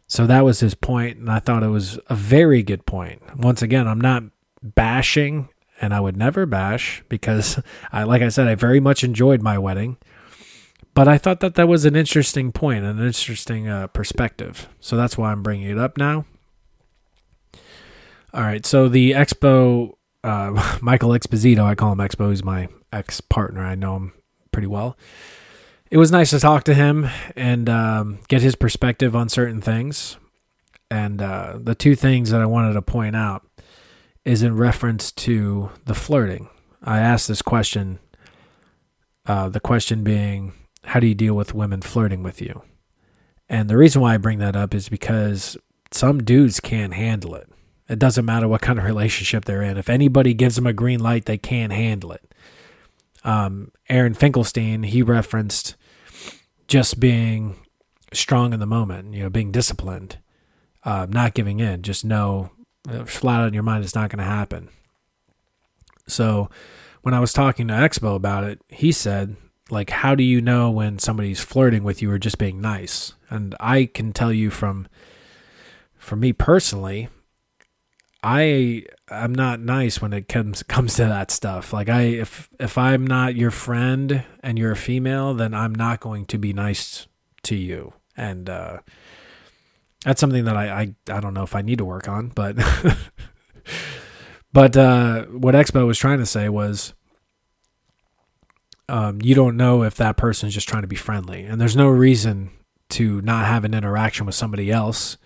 So 0.09 0.27
that 0.27 0.45
was 0.45 0.61
his 0.61 0.75
point 0.75 1.19
and 1.19 1.31
i 1.31 1.39
thought 1.39 1.63
it 1.63 1.69
was 1.69 1.99
a 2.09 2.15
very 2.15 2.63
good 2.63 2.87
point. 2.87 3.23
Once 3.37 3.63
again 3.63 3.87
i'm 3.87 4.01
not 4.01 4.25
bashing 4.63 5.49
and 5.81 5.95
i 5.95 6.01
would 6.01 6.17
never 6.17 6.47
bash 6.47 7.03
because 7.09 7.61
i 7.93 8.03
like 8.03 8.23
i 8.23 8.29
said 8.29 8.49
i 8.49 8.55
very 8.55 8.81
much 8.81 9.05
enjoyed 9.05 9.43
my 9.43 9.59
wedding 9.59 9.97
but 10.97 11.09
I 11.09 11.19
thought 11.19 11.41
that 11.41 11.57
that 11.57 11.69
was 11.69 11.85
an 11.85 11.95
interesting 11.95 12.53
point, 12.53 12.83
an 12.87 12.99
interesting 12.99 13.69
uh, 13.69 13.87
perspective. 13.89 14.67
So 14.81 14.97
that's 14.97 15.19
why 15.19 15.31
I'm 15.31 15.43
bringing 15.43 15.69
it 15.69 15.77
up 15.77 15.99
now. 15.99 16.25
All 18.33 18.41
right. 18.41 18.65
So 18.65 18.89
the 18.89 19.13
Expo, 19.13 19.93
uh, 20.25 20.79
Michael 20.81 21.11
Exposito, 21.11 21.63
I 21.63 21.75
call 21.75 21.93
him 21.93 21.99
Expo. 21.99 22.31
He's 22.31 22.43
my 22.43 22.69
ex 22.95 23.21
partner. 23.21 23.63
I 23.63 23.75
know 23.75 23.97
him 23.97 24.15
pretty 24.53 24.69
well. 24.69 24.97
It 25.91 25.99
was 25.99 26.11
nice 26.11 26.31
to 26.31 26.41
talk 26.41 26.65
to 26.65 26.73
him 26.73 27.07
and 27.37 27.69
um, 27.69 28.19
get 28.29 28.41
his 28.41 28.57
perspective 28.57 29.15
on 29.15 29.29
certain 29.29 29.61
things. 29.61 30.17
And 30.91 31.21
uh, 31.21 31.59
the 31.61 31.75
two 31.75 31.95
things 31.95 32.31
that 32.31 32.41
I 32.41 32.47
wanted 32.47 32.73
to 32.73 32.81
point 32.81 33.17
out 33.17 33.47
is 34.27 34.43
in 34.43 34.57
reference 34.57 35.13
to 35.13 35.71
the 35.85 35.95
flirting. 35.95 36.49
I 36.83 36.99
asked 36.99 37.29
this 37.29 37.43
question, 37.43 38.01
uh, 39.25 39.49
the 39.49 39.61
question 39.61 40.03
being, 40.03 40.53
how 40.83 40.99
do 40.99 41.07
you 41.07 41.15
deal 41.15 41.35
with 41.35 41.55
women 41.55 41.81
flirting 41.81 42.25
with 42.25 42.43
you? 42.43 42.63
And 43.49 43.71
the 43.71 43.77
reason 43.77 44.03
why 44.03 44.15
I 44.15 44.19
bring 44.19 44.41
that 44.41 44.57
up 44.57 44.75
is 44.75 44.89
because 44.89 45.57
some 45.93 46.25
dudes 46.25 46.59
can't 46.59 46.93
handle 46.93 47.37
it. 47.37 47.49
It 47.89 48.01
doesn't 48.01 48.25
matter 48.25 48.49
what 48.49 48.63
kind 48.63 48.81
of 48.81 48.85
relationship 48.85 49.45
they're 49.45 49.63
in. 49.63 49.79
If 49.79 49.89
anybody 49.89 50.35
gives 50.35 50.57
them 50.57 50.67
a 50.67 50.73
green 50.73 50.99
light, 50.99 51.27
they 51.27 51.39
can't 51.39 51.73
handle 51.73 52.11
it. 52.11 52.35
Um, 53.23 53.71
Aaron 53.89 54.15
Finkelstein, 54.15 54.83
he 54.83 55.03
referenced 55.03 55.77
just 56.67 56.99
being 56.99 57.55
strong 58.13 58.53
in 58.53 58.59
the 58.59 58.67
moment, 58.67 59.15
you 59.15 59.23
know, 59.23 59.31
being 59.31 59.53
disciplined, 59.53 60.19
uh, 60.83 61.07
not 61.09 61.35
giving 61.35 61.61
in. 61.61 61.83
Just 61.83 62.05
know, 62.05 62.51
flat 63.07 63.41
out 63.41 63.49
in 63.49 63.55
your 63.55 63.63
mind, 63.63 63.85
it's 63.85 63.95
not 63.95 64.11
going 64.11 64.19
to 64.19 64.25
happen. 64.25 64.69
So, 66.07 66.51
when 67.03 67.15
I 67.15 67.21
was 67.21 67.33
talking 67.33 67.69
to 67.69 67.75
Expo 67.75 68.17
about 68.17 68.45
it, 68.45 68.61
he 68.69 68.93
said 68.93 69.37
like 69.71 69.91
how 69.91 70.15
do 70.15 70.23
you 70.23 70.41
know 70.41 70.71
when 70.71 70.99
somebody's 70.99 71.41
flirting 71.41 71.83
with 71.83 72.01
you 72.01 72.11
or 72.11 72.19
just 72.19 72.39
being 72.39 72.61
nice? 72.61 73.15
And 73.29 73.55
i 73.59 73.87
can 73.87 74.13
tell 74.13 74.33
you 74.33 74.51
from 74.51 74.87
for 75.97 76.15
me 76.15 76.33
personally 76.33 77.09
i 78.23 78.85
i'm 79.09 79.35
not 79.35 79.59
nice 79.59 80.01
when 80.01 80.13
it 80.13 80.29
comes 80.29 80.63
comes 80.75 80.95
to 80.95 81.05
that 81.05 81.31
stuff. 81.31 81.73
Like 81.73 81.89
i 81.89 82.03
if 82.03 82.49
if 82.61 82.79
i'm 82.79 83.07
not 83.07 83.35
your 83.35 83.51
friend 83.51 84.25
and 84.43 84.59
you're 84.59 84.73
a 84.73 84.77
female 84.77 85.35
then 85.35 85.55
i'm 85.55 85.75
not 85.75 86.01
going 86.01 86.27
to 86.27 86.39
be 86.39 86.53
nice 86.53 87.07
to 87.45 87.57
you. 87.57 87.93
And 88.17 88.49
uh 88.49 88.79
that's 90.07 90.21
something 90.21 90.45
that 90.45 90.57
i 90.57 90.83
i, 90.83 90.95
I 91.13 91.21
don't 91.21 91.35
know 91.35 91.43
if 91.43 91.55
i 91.55 91.61
need 91.61 91.79
to 91.79 91.85
work 91.85 92.09
on 92.09 92.29
but 92.29 92.57
but 94.53 94.77
uh 94.77 95.25
what 95.25 95.55
expo 95.55 95.87
was 95.87 95.99
trying 95.99 96.19
to 96.19 96.27
say 96.27 96.49
was 96.49 96.95
um, 98.89 99.21
you 99.23 99.35
don't 99.35 99.57
know 99.57 99.83
if 99.83 99.95
that 99.97 100.17
person's 100.17 100.55
just 100.55 100.69
trying 100.69 100.83
to 100.83 100.89
be 100.89 100.97
friendly. 100.97 101.45
And 101.45 101.61
there's 101.61 101.77
no 101.77 101.89
reason 101.89 102.51
to 102.91 103.21
not 103.23 103.47
have 103.47 103.65
an 103.65 103.75
interaction 103.75 104.27
with 104.27 104.35
somebody 104.35 104.71
else. 104.71 105.17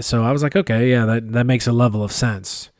So 0.00 0.24
I 0.24 0.32
was 0.32 0.42
like, 0.42 0.56
okay, 0.56 0.90
yeah, 0.90 1.06
that, 1.06 1.32
that 1.32 1.46
makes 1.46 1.66
a 1.66 1.72
level 1.72 2.02
of 2.02 2.12
sense. 2.12 2.70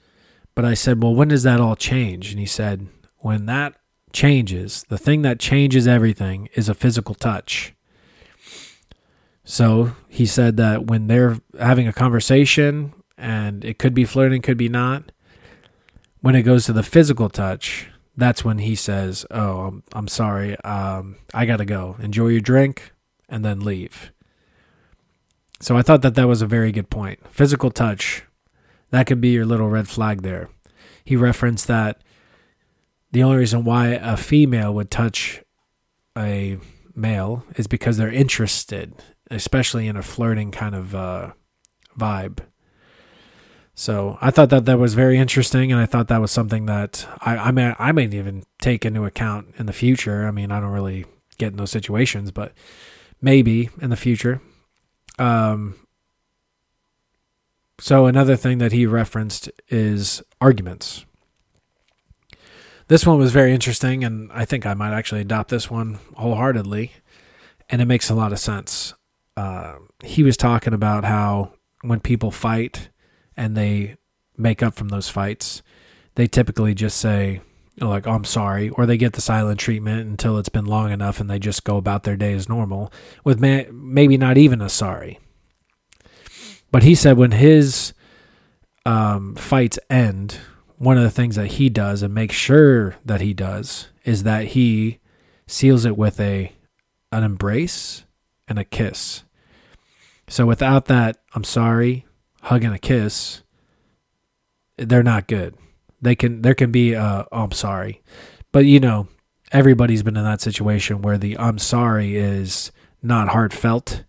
But 0.54 0.64
I 0.64 0.74
said, 0.74 1.02
well, 1.02 1.14
when 1.14 1.28
does 1.28 1.44
that 1.44 1.60
all 1.60 1.76
change? 1.76 2.30
And 2.30 2.40
he 2.40 2.46
said, 2.46 2.88
when 3.18 3.46
that 3.46 3.76
changes, 4.12 4.84
the 4.88 4.98
thing 4.98 5.22
that 5.22 5.38
changes 5.38 5.86
everything 5.86 6.48
is 6.54 6.68
a 6.68 6.74
physical 6.74 7.14
touch. 7.14 7.74
So 9.48 9.92
he 10.08 10.26
said 10.26 10.56
that 10.56 10.86
when 10.86 11.06
they're 11.06 11.38
having 11.58 11.86
a 11.86 11.92
conversation, 11.92 12.92
and 13.16 13.64
it 13.64 13.78
could 13.78 13.94
be 13.94 14.04
flirting, 14.04 14.42
could 14.42 14.58
be 14.58 14.68
not, 14.68 15.12
when 16.20 16.34
it 16.34 16.42
goes 16.42 16.66
to 16.66 16.72
the 16.72 16.82
physical 16.82 17.30
touch, 17.30 17.88
that's 18.16 18.44
when 18.44 18.58
he 18.58 18.74
says, 18.74 19.24
"Oh, 19.30 19.60
I'm, 19.60 19.82
I'm 19.92 20.08
sorry. 20.08 20.58
Um, 20.62 21.16
I 21.32 21.46
got 21.46 21.58
to 21.58 21.64
go. 21.64 21.96
Enjoy 22.00 22.26
your 22.28 22.40
drink 22.40 22.92
and 23.28 23.44
then 23.44 23.60
leave." 23.60 24.10
So 25.60 25.76
I 25.76 25.82
thought 25.82 26.02
that 26.02 26.16
that 26.16 26.26
was 26.26 26.42
a 26.42 26.46
very 26.46 26.72
good 26.72 26.90
point. 26.90 27.20
Physical 27.30 27.70
touch, 27.70 28.24
that 28.90 29.06
could 29.06 29.20
be 29.20 29.28
your 29.28 29.46
little 29.46 29.68
red 29.68 29.88
flag 29.88 30.22
there. 30.22 30.48
He 31.04 31.14
referenced 31.14 31.68
that 31.68 32.02
the 33.12 33.22
only 33.22 33.36
reason 33.36 33.62
why 33.62 33.88
a 33.90 34.16
female 34.16 34.74
would 34.74 34.90
touch 34.90 35.42
a 36.18 36.58
male 36.96 37.44
is 37.54 37.68
because 37.68 37.96
they're 37.96 38.10
interested, 38.10 38.92
especially 39.30 39.86
in 39.88 39.96
a 39.96 40.02
flirting 40.02 40.50
kind 40.50 40.74
of 40.74 40.94
uh, 40.94 41.32
vibe. 41.98 42.40
So 43.74 44.16
I 44.22 44.30
thought 44.30 44.48
that 44.50 44.64
that 44.64 44.78
was 44.78 44.94
very 44.94 45.18
interesting, 45.18 45.70
and 45.70 45.80
I 45.80 45.84
thought 45.84 46.08
that 46.08 46.20
was 46.20 46.30
something 46.30 46.64
that 46.66 47.06
I, 47.20 47.36
I 47.36 47.50
may 47.50 47.74
I 47.78 47.92
may 47.92 48.04
even 48.04 48.44
take 48.58 48.86
into 48.86 49.04
account 49.04 49.54
in 49.58 49.66
the 49.66 49.72
future. 49.72 50.26
I 50.26 50.30
mean, 50.30 50.50
I 50.50 50.60
don't 50.60 50.72
really 50.72 51.04
get 51.36 51.52
in 51.52 51.58
those 51.58 51.70
situations, 51.72 52.30
but 52.30 52.52
maybe 53.20 53.68
in 53.80 53.90
the 53.90 53.96
future. 53.96 54.40
Um. 55.18 55.74
So 57.78 58.06
another 58.06 58.36
thing 58.36 58.56
that 58.58 58.72
he 58.72 58.86
referenced 58.86 59.50
is 59.68 60.22
arguments. 60.40 61.04
This 62.88 63.04
one 63.04 63.18
was 63.18 63.32
very 63.32 63.52
interesting, 63.52 64.04
and 64.04 64.32
I 64.32 64.46
think 64.46 64.64
I 64.64 64.72
might 64.72 64.94
actually 64.94 65.20
adopt 65.20 65.50
this 65.50 65.70
one 65.70 65.98
wholeheartedly, 66.14 66.92
and 67.68 67.82
it 67.82 67.86
makes 67.86 68.08
a 68.08 68.14
lot 68.14 68.32
of 68.32 68.38
sense. 68.38 68.94
Uh, 69.36 69.76
he 70.02 70.22
was 70.22 70.36
talking 70.36 70.72
about 70.72 71.04
how 71.04 71.52
when 71.82 72.00
people 72.00 72.30
fight 72.30 72.88
and 73.36 73.56
they 73.56 73.96
make 74.36 74.62
up 74.62 74.74
from 74.74 74.88
those 74.88 75.08
fights, 75.08 75.62
they 76.14 76.26
typically 76.26 76.74
just 76.74 76.96
say, 76.98 77.40
like, 77.80 78.06
oh, 78.06 78.12
I'm 78.12 78.24
sorry, 78.24 78.70
or 78.70 78.86
they 78.86 78.96
get 78.96 79.12
the 79.12 79.20
silent 79.20 79.60
treatment 79.60 80.08
until 80.08 80.38
it's 80.38 80.48
been 80.48 80.64
long 80.64 80.90
enough 80.90 81.20
and 81.20 81.28
they 81.28 81.38
just 81.38 81.64
go 81.64 81.76
about 81.76 82.04
their 82.04 82.16
day 82.16 82.32
as 82.32 82.48
normal, 82.48 82.90
with 83.24 83.38
may- 83.38 83.68
maybe 83.70 84.16
not 84.16 84.38
even 84.38 84.62
a 84.62 84.68
sorry. 84.68 85.18
But 86.70 86.82
he 86.82 86.94
said 86.94 87.16
when 87.18 87.32
his 87.32 87.92
um, 88.86 89.34
fights 89.34 89.78
end, 89.90 90.38
one 90.78 90.96
of 90.96 91.02
the 91.02 91.10
things 91.10 91.36
that 91.36 91.52
he 91.52 91.68
does 91.68 92.02
and 92.02 92.14
makes 92.14 92.34
sure 92.34 92.96
that 93.04 93.20
he 93.20 93.34
does 93.34 93.88
is 94.04 94.22
that 94.22 94.48
he 94.48 94.98
seals 95.46 95.84
it 95.84 95.96
with 95.96 96.20
a 96.20 96.52
an 97.12 97.22
embrace 97.22 98.04
and 98.48 98.58
a 98.58 98.64
kiss. 98.64 99.22
So 100.28 100.46
without 100.46 100.86
that, 100.86 101.18
I'm 101.34 101.44
sorry, 101.44 102.06
hug 102.42 102.64
and 102.64 102.74
a 102.74 102.78
kiss, 102.78 103.42
they're 104.76 105.02
not 105.02 105.28
good. 105.28 105.54
They 106.00 106.14
can 106.14 106.42
there 106.42 106.54
can 106.54 106.70
be 106.70 106.94
uh, 106.94 107.24
oh, 107.32 107.44
I'm 107.44 107.52
sorry, 107.52 108.02
but 108.52 108.66
you 108.66 108.80
know 108.80 109.08
everybody's 109.52 110.02
been 110.02 110.16
in 110.16 110.24
that 110.24 110.40
situation 110.40 111.02
where 111.02 111.18
the 111.18 111.38
I'm 111.38 111.58
sorry 111.58 112.16
is 112.16 112.72
not 113.02 113.28
heartfelt. 113.28 114.04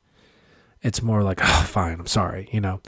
It's 0.82 1.02
more 1.02 1.24
like 1.24 1.40
oh 1.44 1.64
fine, 1.68 2.00
I'm 2.00 2.08
sorry, 2.08 2.50
you 2.52 2.60
know. 2.60 2.82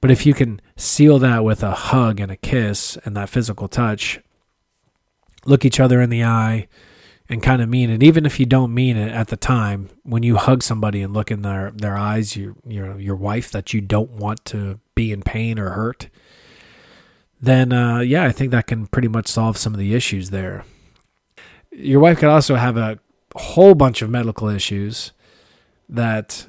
But 0.00 0.10
if 0.10 0.26
you 0.26 0.34
can 0.34 0.60
seal 0.76 1.18
that 1.18 1.44
with 1.44 1.62
a 1.62 1.72
hug 1.72 2.20
and 2.20 2.30
a 2.30 2.36
kiss 2.36 2.96
and 3.04 3.16
that 3.16 3.28
physical 3.28 3.66
touch, 3.66 4.20
look 5.44 5.64
each 5.64 5.80
other 5.80 6.00
in 6.00 6.10
the 6.10 6.24
eye, 6.24 6.68
and 7.28 7.42
kind 7.42 7.60
of 7.60 7.68
mean 7.68 7.90
it, 7.90 8.02
even 8.02 8.24
if 8.24 8.38
you 8.38 8.46
don't 8.46 8.72
mean 8.72 8.96
it 8.96 9.12
at 9.12 9.28
the 9.28 9.36
time, 9.36 9.88
when 10.04 10.22
you 10.22 10.36
hug 10.36 10.62
somebody 10.62 11.02
and 11.02 11.12
look 11.12 11.30
in 11.30 11.42
their, 11.42 11.72
their 11.72 11.96
eyes, 11.96 12.36
your 12.36 12.54
your 12.66 12.98
your 13.00 13.16
wife 13.16 13.50
that 13.50 13.72
you 13.74 13.80
don't 13.80 14.10
want 14.10 14.44
to 14.46 14.78
be 14.94 15.12
in 15.12 15.22
pain 15.22 15.58
or 15.58 15.70
hurt, 15.70 16.08
then 17.40 17.72
uh, 17.72 17.98
yeah, 18.00 18.24
I 18.24 18.32
think 18.32 18.52
that 18.52 18.66
can 18.66 18.86
pretty 18.86 19.08
much 19.08 19.26
solve 19.26 19.56
some 19.56 19.74
of 19.74 19.80
the 19.80 19.94
issues 19.94 20.30
there. 20.30 20.64
Your 21.72 22.00
wife 22.00 22.18
could 22.18 22.28
also 22.28 22.54
have 22.54 22.76
a 22.76 22.98
whole 23.34 23.74
bunch 23.74 24.02
of 24.02 24.10
medical 24.10 24.48
issues 24.48 25.12
that 25.88 26.48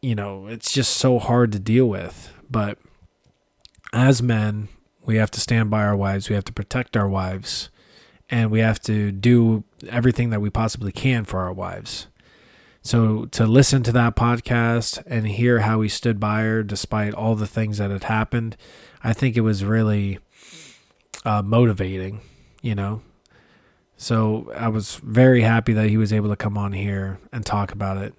you 0.00 0.14
know 0.14 0.46
it's 0.46 0.72
just 0.72 0.96
so 0.96 1.18
hard 1.18 1.52
to 1.52 1.58
deal 1.60 1.86
with. 1.86 2.32
But 2.50 2.78
as 3.92 4.20
men, 4.20 4.68
we 5.04 5.16
have 5.16 5.30
to 5.30 5.40
stand 5.40 5.70
by 5.70 5.84
our 5.84 5.96
wives. 5.96 6.28
We 6.28 6.34
have 6.34 6.44
to 6.44 6.52
protect 6.52 6.96
our 6.96 7.08
wives 7.08 7.70
and 8.32 8.50
we 8.50 8.60
have 8.60 8.80
to 8.80 9.12
do 9.12 9.62
everything 9.88 10.30
that 10.30 10.40
we 10.40 10.50
possibly 10.50 10.92
can 10.92 11.24
for 11.24 11.40
our 11.40 11.52
wives. 11.52 12.06
So 12.82 13.26
to 13.26 13.46
listen 13.46 13.82
to 13.84 13.92
that 13.92 14.16
podcast 14.16 15.02
and 15.06 15.26
hear 15.26 15.60
how 15.60 15.80
he 15.82 15.88
stood 15.88 16.18
by 16.18 16.42
her 16.42 16.62
despite 16.64 17.14
all 17.14 17.36
the 17.36 17.46
things 17.46 17.78
that 17.78 17.90
had 17.90 18.04
happened, 18.04 18.56
I 19.04 19.12
think 19.12 19.36
it 19.36 19.42
was 19.42 19.64
really 19.64 20.18
uh, 21.24 21.42
motivating, 21.42 22.20
you 22.60 22.74
know. 22.74 23.02
So 23.96 24.52
I 24.56 24.66
was 24.66 24.96
very 24.96 25.42
happy 25.42 25.72
that 25.74 25.90
he 25.90 25.96
was 25.96 26.12
able 26.12 26.28
to 26.30 26.36
come 26.36 26.58
on 26.58 26.72
here 26.72 27.20
and 27.30 27.46
talk 27.46 27.70
about 27.70 27.98
it. 27.98 28.14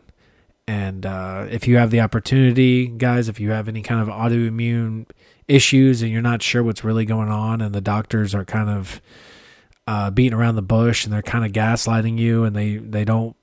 And 0.66 1.06
uh, 1.06 1.48
if 1.52 1.68
you 1.68 1.76
have 1.76 1.92
the 1.92 2.00
opportunity, 2.00 2.88
guys, 2.88 3.28
if 3.28 3.42
you 3.42 3.52
have 3.52 3.68
any 3.68 3.82
kind 3.82 4.00
of 4.00 4.08
autoimmune 4.08 5.08
issues 5.50 6.02
and 6.02 6.10
you're 6.10 6.22
not 6.22 6.42
sure 6.42 6.64
what's 6.64 6.86
really 6.86 7.04
going 7.04 7.28
on, 7.28 7.60
and 7.60 7.76
the 7.76 7.82
doctors 7.82 8.34
are 8.34 8.46
kind 8.46 8.70
of 8.70 9.02
uh, 9.88 10.12
beating 10.12 10.34
around 10.34 10.56
the 10.56 10.62
bush 10.62 11.04
and 11.04 11.14
they're 11.14 11.22
kind 11.22 11.46
of 11.46 11.52
gaslighting 11.52 12.18
you, 12.18 12.44
and 12.44 12.56
they 12.56 12.78
they 12.78 13.06
don't 13.06 13.36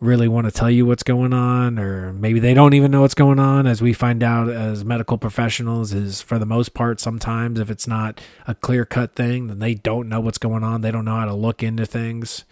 really 0.00 0.28
want 0.28 0.44
to 0.46 0.50
tell 0.50 0.70
you 0.70 0.84
what's 0.84 1.02
going 1.02 1.32
on 1.32 1.78
or 1.78 2.12
maybe 2.12 2.38
they 2.38 2.52
don't 2.52 2.74
even 2.74 2.90
know 2.90 3.00
what's 3.00 3.14
going 3.14 3.38
on. 3.38 3.66
As 3.66 3.80
we 3.80 3.92
find 3.92 4.22
out 4.22 4.48
as 4.48 4.84
medical 4.84 5.16
professionals 5.16 5.92
is 5.92 6.20
for 6.20 6.38
the 6.38 6.46
most 6.46 6.74
part 6.74 7.00
sometimes 7.00 7.58
if 7.58 7.70
it's 7.70 7.86
not 7.86 8.20
a 8.46 8.54
clear 8.54 8.84
cut 8.84 9.14
thing 9.14 9.46
then 9.46 9.58
they 9.58 9.74
don't 9.74 10.08
know 10.08 10.20
what's 10.20 10.38
going 10.38 10.62
on. 10.62 10.82
They 10.82 10.90
don't 10.90 11.06
know 11.06 11.16
how 11.16 11.24
to 11.24 11.34
look 11.34 11.62
into 11.62 11.86
things. 11.86 12.44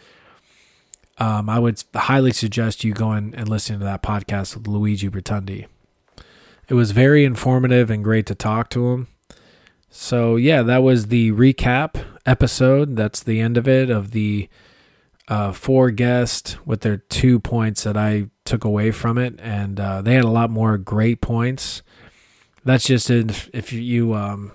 Um, 1.18 1.48
i 1.48 1.60
would 1.60 1.84
highly 1.94 2.32
suggest 2.32 2.82
you 2.82 2.92
going 2.92 3.34
and 3.36 3.48
listening 3.48 3.78
to 3.78 3.84
that 3.84 4.02
podcast 4.02 4.56
with 4.56 4.66
luigi 4.66 5.08
bertundi. 5.08 5.66
It 6.68 6.74
was 6.74 6.92
very 6.92 7.24
informative 7.26 7.90
and 7.90 8.02
great 8.02 8.24
to 8.26 8.34
talk 8.34 8.70
to 8.70 8.88
him. 8.88 9.08
So 9.90 10.36
yeah 10.36 10.62
that 10.62 10.78
was 10.78 11.08
the 11.08 11.32
recap 11.32 12.02
episode 12.26 12.96
that's 12.96 13.22
the 13.22 13.40
end 13.40 13.56
of 13.56 13.68
it 13.68 13.90
of 13.90 14.12
the 14.12 14.48
uh, 15.28 15.52
four 15.52 15.90
guests 15.90 16.56
with 16.66 16.82
their 16.82 16.98
two 16.98 17.40
points 17.40 17.84
that 17.84 17.96
I 17.96 18.28
took 18.44 18.64
away 18.64 18.90
from 18.90 19.16
it, 19.18 19.34
and 19.38 19.80
uh, 19.80 20.02
they 20.02 20.14
had 20.14 20.24
a 20.24 20.28
lot 20.28 20.50
more 20.50 20.76
great 20.76 21.20
points. 21.20 21.82
That's 22.64 22.84
just 22.84 23.10
if, 23.10 23.48
if 23.52 23.72
you 23.72 24.14
um, 24.14 24.52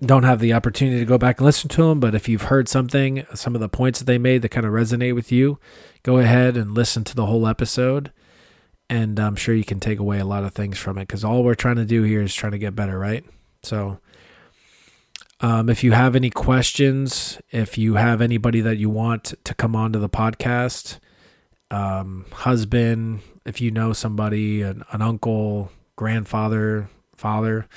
don't 0.00 0.22
have 0.22 0.38
the 0.40 0.52
opportunity 0.52 1.00
to 1.00 1.04
go 1.04 1.18
back 1.18 1.38
and 1.38 1.46
listen 1.46 1.68
to 1.70 1.88
them, 1.88 2.00
but 2.00 2.14
if 2.14 2.28
you've 2.28 2.42
heard 2.42 2.68
something, 2.68 3.26
some 3.34 3.54
of 3.54 3.60
the 3.60 3.68
points 3.68 3.98
that 3.98 4.04
they 4.04 4.18
made 4.18 4.42
that 4.42 4.50
kind 4.50 4.66
of 4.66 4.72
resonate 4.72 5.14
with 5.14 5.32
you, 5.32 5.58
go 6.02 6.18
ahead 6.18 6.56
and 6.56 6.74
listen 6.74 7.02
to 7.04 7.16
the 7.16 7.26
whole 7.26 7.46
episode, 7.48 8.12
and 8.88 9.18
I'm 9.18 9.36
sure 9.36 9.54
you 9.54 9.64
can 9.64 9.80
take 9.80 9.98
away 9.98 10.20
a 10.20 10.24
lot 10.24 10.44
of 10.44 10.52
things 10.52 10.78
from 10.78 10.96
it 10.98 11.02
because 11.02 11.24
all 11.24 11.42
we're 11.42 11.54
trying 11.54 11.76
to 11.76 11.84
do 11.84 12.04
here 12.04 12.22
is 12.22 12.34
trying 12.34 12.52
to 12.52 12.58
get 12.58 12.76
better, 12.76 12.98
right? 12.98 13.24
So 13.64 13.98
um, 15.40 15.68
if 15.68 15.84
you 15.84 15.92
have 15.92 16.16
any 16.16 16.30
questions, 16.30 17.40
if 17.50 17.78
you 17.78 17.94
have 17.94 18.20
anybody 18.20 18.60
that 18.60 18.76
you 18.76 18.90
want 18.90 19.34
to 19.44 19.54
come 19.54 19.76
on 19.76 19.92
to 19.92 19.98
the 19.98 20.08
podcast, 20.08 20.98
um, 21.70 22.26
husband, 22.32 23.20
if 23.44 23.60
you 23.60 23.70
know 23.70 23.92
somebody, 23.92 24.62
an, 24.62 24.82
an 24.90 25.00
uncle, 25.00 25.70
grandfather, 25.94 26.88
father, 27.14 27.68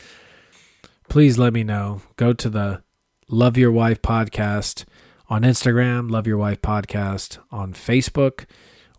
please 1.08 1.38
let 1.38 1.54
me 1.54 1.64
know. 1.64 2.02
Go 2.16 2.34
to 2.34 2.50
the 2.50 2.82
Love 3.28 3.58
Your 3.58 3.72
Wife 3.72 4.02
podcast 4.02 4.86
on 5.30 5.44
Instagram, 5.44 6.10
Love 6.10 6.26
Your 6.26 6.38
Wife 6.38 6.62
podcast 6.64 7.38
on 7.52 7.74
Facebook, 7.74 8.46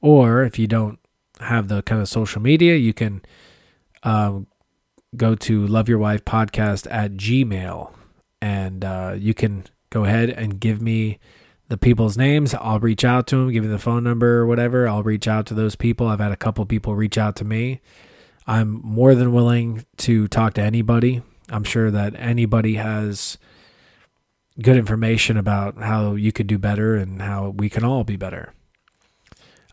or 0.00 0.44
if 0.44 0.56
you 0.58 0.68
don't 0.68 1.00
have 1.40 1.66
the 1.66 1.82
kind 1.82 2.00
of 2.00 2.08
social 2.08 2.40
media, 2.40 2.76
you 2.76 2.94
can 2.94 3.22
um, 4.04 4.46
go 5.16 5.34
to 5.34 5.66
Love 5.66 5.88
Your 5.88 5.98
Wife 5.98 6.24
podcast 6.24 6.86
at 6.90 7.14
Gmail 7.14 7.92
and 8.42 8.84
uh, 8.84 9.14
you 9.16 9.32
can 9.34 9.64
go 9.90 10.04
ahead 10.04 10.28
and 10.28 10.58
give 10.58 10.82
me 10.82 11.20
the 11.68 11.78
people's 11.78 12.18
names. 12.18 12.52
I'll 12.54 12.80
reach 12.80 13.04
out 13.04 13.28
to 13.28 13.36
them, 13.36 13.52
give 13.52 13.62
you 13.62 13.70
the 13.70 13.78
phone 13.78 14.02
number 14.02 14.38
or 14.38 14.46
whatever. 14.46 14.88
I'll 14.88 15.04
reach 15.04 15.28
out 15.28 15.46
to 15.46 15.54
those 15.54 15.76
people. 15.76 16.08
I've 16.08 16.18
had 16.18 16.32
a 16.32 16.36
couple 16.36 16.66
people 16.66 16.96
reach 16.96 17.16
out 17.16 17.36
to 17.36 17.44
me. 17.44 17.80
I'm 18.44 18.80
more 18.82 19.14
than 19.14 19.32
willing 19.32 19.86
to 19.98 20.26
talk 20.26 20.54
to 20.54 20.60
anybody. 20.60 21.22
I'm 21.50 21.62
sure 21.62 21.92
that 21.92 22.14
anybody 22.16 22.74
has 22.74 23.38
good 24.60 24.76
information 24.76 25.36
about 25.36 25.78
how 25.78 26.14
you 26.14 26.32
could 26.32 26.48
do 26.48 26.58
better 26.58 26.96
and 26.96 27.22
how 27.22 27.50
we 27.50 27.70
can 27.70 27.84
all 27.84 28.02
be 28.02 28.16
better. 28.16 28.52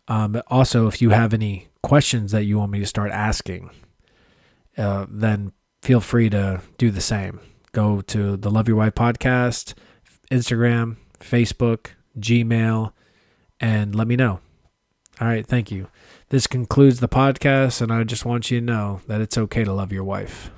Um, 0.07 0.39
also, 0.47 0.87
if 0.87 1.01
you 1.01 1.09
have 1.09 1.33
any 1.33 1.69
questions 1.81 2.31
that 2.33 2.43
you 2.43 2.59
want 2.59 2.71
me 2.71 2.79
to 2.79 2.85
start 2.85 3.11
asking, 3.11 3.71
uh, 4.77 5.07
then 5.09 5.53
feel 5.81 6.01
free 6.01 6.29
to 6.29 6.61
do 6.77 6.91
the 6.91 7.01
same 7.01 7.39
go 7.71 8.01
to 8.01 8.37
the 8.37 8.49
Love 8.49 8.67
Your 8.67 8.77
Wife 8.77 8.95
podcast, 8.95 9.73
Instagram, 10.31 10.97
Facebook, 11.19 11.91
Gmail, 12.17 12.93
and 13.59 13.95
let 13.95 14.07
me 14.07 14.15
know. 14.15 14.39
All 15.21 15.27
right, 15.27 15.45
thank 15.45 15.69
you. 15.71 15.87
This 16.29 16.47
concludes 16.47 16.99
the 16.99 17.09
podcast, 17.09 17.81
and 17.81 17.91
I 17.91 18.03
just 18.03 18.25
want 18.25 18.51
you 18.51 18.59
to 18.59 18.65
know 18.65 19.01
that 19.07 19.21
it's 19.21 19.37
okay 19.37 19.63
to 19.63 19.73
love 19.73 19.91
your 19.91 20.03
wife. 20.03 20.51